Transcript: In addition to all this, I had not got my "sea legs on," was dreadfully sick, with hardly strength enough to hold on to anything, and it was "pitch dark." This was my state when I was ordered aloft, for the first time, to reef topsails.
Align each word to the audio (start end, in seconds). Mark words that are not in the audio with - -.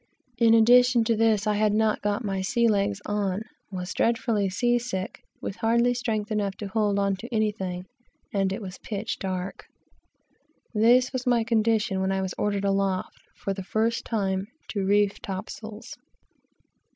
In 0.39 0.55
addition 0.55 1.03
to 1.03 1.13
all 1.13 1.19
this, 1.19 1.45
I 1.45 1.53
had 1.53 1.73
not 1.75 2.01
got 2.01 2.23
my 2.25 2.41
"sea 2.41 2.67
legs 2.67 3.03
on," 3.05 3.43
was 3.71 3.93
dreadfully 3.93 4.49
sick, 4.49 5.21
with 5.43 5.57
hardly 5.57 5.93
strength 5.93 6.31
enough 6.31 6.55
to 6.55 6.67
hold 6.69 6.97
on 6.97 7.15
to 7.17 7.31
anything, 7.31 7.85
and 8.33 8.51
it 8.51 8.63
was 8.63 8.79
"pitch 8.79 9.19
dark." 9.19 9.67
This 10.73 11.13
was 11.13 11.27
my 11.27 11.43
state 11.43 11.97
when 11.97 12.11
I 12.11 12.23
was 12.23 12.33
ordered 12.39 12.65
aloft, 12.65 13.21
for 13.35 13.53
the 13.53 13.61
first 13.61 14.03
time, 14.03 14.47
to 14.69 14.83
reef 14.83 15.21
topsails. 15.21 15.95